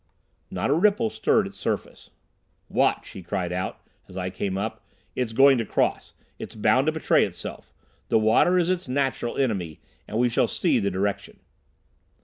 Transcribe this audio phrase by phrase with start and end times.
[0.49, 2.09] Not a ripple stirred its surface.
[2.69, 4.83] "Watch!" he cried out, as I came up.
[5.15, 6.15] "It's going to cross.
[6.39, 7.71] It's bound to betray itself.
[8.09, 11.39] The water is its natural enemy, and we shall see the direction."